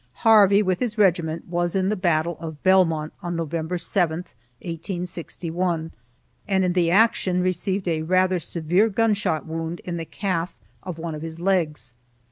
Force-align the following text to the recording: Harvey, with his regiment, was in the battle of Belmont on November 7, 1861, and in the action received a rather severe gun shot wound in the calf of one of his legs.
Harvey, 0.25 0.63
with 0.63 0.79
his 0.79 0.97
regiment, 0.97 1.47
was 1.47 1.75
in 1.75 1.89
the 1.89 1.95
battle 1.95 2.35
of 2.39 2.63
Belmont 2.63 3.13
on 3.21 3.35
November 3.35 3.77
7, 3.77 4.21
1861, 4.63 5.91
and 6.47 6.65
in 6.65 6.73
the 6.73 6.89
action 6.89 7.41
received 7.43 7.87
a 7.87 8.01
rather 8.01 8.39
severe 8.39 8.89
gun 8.89 9.13
shot 9.13 9.45
wound 9.45 9.79
in 9.81 9.97
the 9.97 10.03
calf 10.05 10.57
of 10.81 10.97
one 10.97 11.13
of 11.13 11.21
his 11.21 11.39
legs. 11.39 11.93